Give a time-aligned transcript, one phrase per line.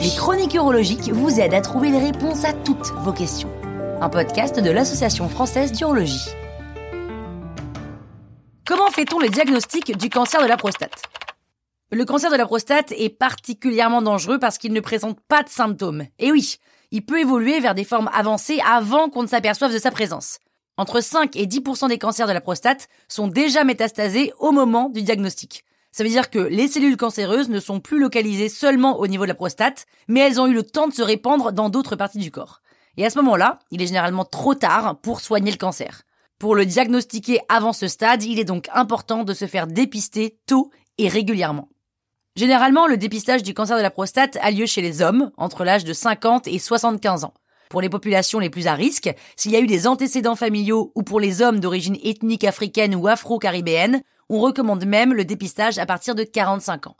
[0.00, 3.50] Les chroniques urologiques vous aident à trouver les réponses à toutes vos questions.
[4.00, 6.30] Un podcast de l'Association française d'urologie.
[8.66, 11.02] Comment fait-on le diagnostic du cancer de la prostate?
[11.92, 16.04] Le cancer de la prostate est particulièrement dangereux parce qu'il ne présente pas de symptômes.
[16.18, 16.56] Et oui,
[16.90, 20.38] il peut évoluer vers des formes avancées avant qu'on ne s'aperçoive de sa présence.
[20.76, 25.02] Entre 5 et 10% des cancers de la prostate sont déjà métastasés au moment du
[25.02, 25.64] diagnostic.
[25.92, 29.28] Ça veut dire que les cellules cancéreuses ne sont plus localisées seulement au niveau de
[29.28, 32.32] la prostate, mais elles ont eu le temps de se répandre dans d'autres parties du
[32.32, 32.60] corps.
[32.96, 36.02] Et à ce moment-là, il est généralement trop tard pour soigner le cancer.
[36.40, 40.72] Pour le diagnostiquer avant ce stade, il est donc important de se faire dépister tôt
[40.98, 41.68] et régulièrement.
[42.34, 45.84] Généralement, le dépistage du cancer de la prostate a lieu chez les hommes, entre l'âge
[45.84, 47.34] de 50 et 75 ans
[47.68, 51.02] pour les populations les plus à risque, s'il y a eu des antécédents familiaux ou
[51.02, 56.14] pour les hommes d'origine ethnique africaine ou afro-caribéenne, on recommande même le dépistage à partir
[56.14, 56.96] de 45 ans.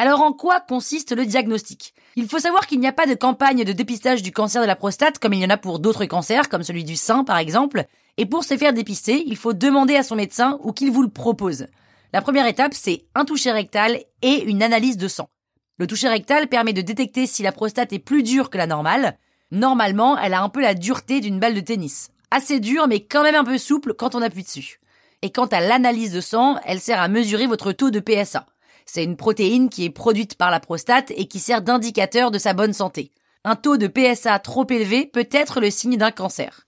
[0.00, 1.92] Alors en quoi consiste le diagnostic?
[2.14, 4.76] Il faut savoir qu'il n'y a pas de campagne de dépistage du cancer de la
[4.76, 7.84] prostate comme il y en a pour d'autres cancers, comme celui du sein par exemple,
[8.16, 11.08] et pour se faire dépister, il faut demander à son médecin ou qu'il vous le
[11.08, 11.66] propose.
[12.12, 15.30] La première étape, c'est un toucher rectal et une analyse de sang.
[15.78, 19.18] Le toucher rectal permet de détecter si la prostate est plus dure que la normale,
[19.50, 22.10] Normalement, elle a un peu la dureté d'une balle de tennis.
[22.30, 24.80] Assez dure, mais quand même un peu souple quand on appuie dessus.
[25.22, 28.46] Et quant à l'analyse de sang, elle sert à mesurer votre taux de PSA.
[28.84, 32.52] C'est une protéine qui est produite par la prostate et qui sert d'indicateur de sa
[32.52, 33.12] bonne santé.
[33.44, 36.66] Un taux de PSA trop élevé peut être le signe d'un cancer.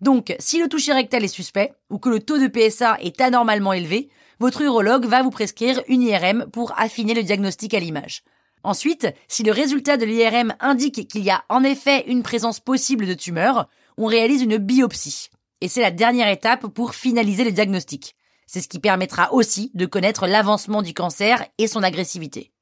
[0.00, 3.72] Donc, si le toucher rectal est suspect, ou que le taux de PSA est anormalement
[3.72, 4.08] élevé,
[4.40, 8.22] votre urologue va vous prescrire une IRM pour affiner le diagnostic à l'image.
[8.64, 13.06] Ensuite, si le résultat de l'IRM indique qu'il y a en effet une présence possible
[13.06, 15.28] de tumeur, on réalise une biopsie.
[15.60, 18.16] Et c'est la dernière étape pour finaliser le diagnostic.
[18.46, 22.52] C'est ce qui permettra aussi de connaître l'avancement du cancer et son agressivité.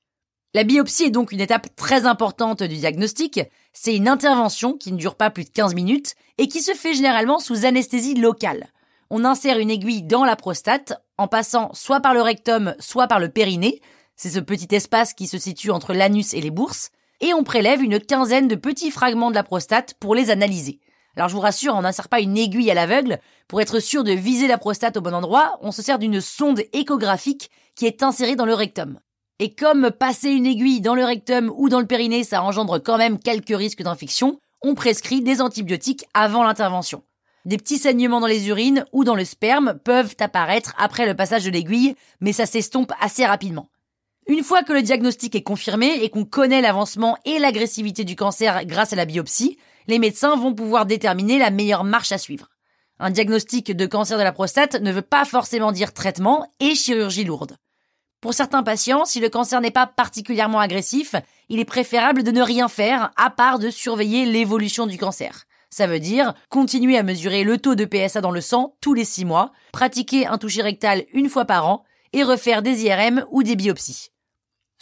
[0.54, 3.40] La biopsie est donc une étape très importante du diagnostic.
[3.72, 6.94] C'est une intervention qui ne dure pas plus de 15 minutes et qui se fait
[6.94, 8.66] généralement sous anesthésie locale.
[9.08, 13.20] On insère une aiguille dans la prostate en passant soit par le rectum, soit par
[13.20, 13.80] le périnée,
[14.16, 16.90] c'est ce petit espace qui se situe entre l'anus et les bourses,
[17.20, 20.80] et on prélève une quinzaine de petits fragments de la prostate pour les analyser.
[21.16, 23.18] Alors je vous rassure, on n'insère pas une aiguille à l'aveugle.
[23.46, 26.62] Pour être sûr de viser la prostate au bon endroit, on se sert d'une sonde
[26.72, 28.98] échographique qui est insérée dans le rectum.
[29.38, 32.96] Et comme passer une aiguille dans le rectum ou dans le périnée, ça engendre quand
[32.96, 37.02] même quelques risques d'infection, on prescrit des antibiotiques avant l'intervention.
[37.44, 41.44] Des petits saignements dans les urines ou dans le sperme peuvent apparaître après le passage
[41.44, 43.68] de l'aiguille, mais ça s'estompe assez rapidement.
[44.28, 48.64] Une fois que le diagnostic est confirmé et qu'on connaît l'avancement et l'agressivité du cancer
[48.66, 52.48] grâce à la biopsie, les médecins vont pouvoir déterminer la meilleure marche à suivre.
[53.00, 57.24] Un diagnostic de cancer de la prostate ne veut pas forcément dire traitement et chirurgie
[57.24, 57.56] lourde.
[58.20, 61.16] Pour certains patients, si le cancer n'est pas particulièrement agressif,
[61.48, 65.46] il est préférable de ne rien faire à part de surveiller l'évolution du cancer.
[65.68, 69.04] Ça veut dire continuer à mesurer le taux de PSA dans le sang tous les
[69.04, 73.42] six mois, pratiquer un toucher rectal une fois par an et refaire des IRM ou
[73.42, 74.11] des biopsies.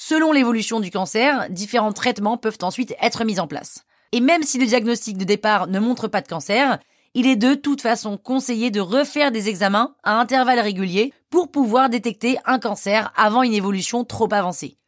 [0.03, 3.85] Selon l'évolution du cancer, différents traitements peuvent ensuite être mis en place.
[4.13, 6.79] Et même si le diagnostic de départ ne montre pas de cancer,
[7.13, 11.91] il est de toute façon conseillé de refaire des examens à intervalles réguliers pour pouvoir
[11.91, 14.79] détecter un cancer avant une évolution trop avancée.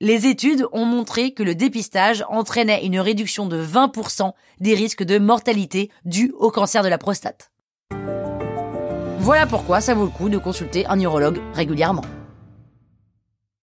[0.00, 5.18] Les études ont montré que le dépistage entraînait une réduction de 20% des risques de
[5.18, 7.52] mortalité dus au cancer de la prostate.
[9.18, 12.06] Voilà pourquoi ça vaut le coup de consulter un urologue régulièrement.